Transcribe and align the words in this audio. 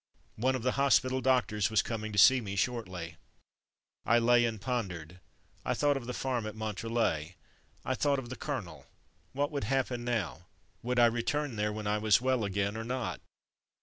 One 0.35 0.55
of 0.55 0.63
the 0.63 0.71
hos 0.71 0.99
pital 0.99 1.21
doctors 1.21 1.69
was 1.69 1.83
coming 1.83 2.11
to 2.11 2.17
see 2.17 2.41
me 2.41 2.55
shortly. 2.55 3.17
I 4.03 4.17
lay 4.17 4.45
and 4.45 4.59
pondered. 4.59 5.19
I 5.63 5.75
thought 5.75 5.95
of 5.95 6.07
the 6.07 6.13
farm 6.15 6.47
at 6.47 6.55
Montrelet. 6.55 7.35
I 7.85 7.93
thought 7.93 8.17
of 8.17 8.29
the 8.29 8.35
colonel. 8.35 8.87
What 9.33 9.51
would 9.51 9.65
happen 9.65 10.03
now? 10.03 10.47
Would 10.81 10.97
I 10.97 11.05
return 11.05 11.55
there 11.55 11.71
when 11.71 11.85
I 11.85 11.99
was 11.99 12.19
well 12.19 12.43
again, 12.43 12.75
or 12.75 12.83
not 12.83 13.21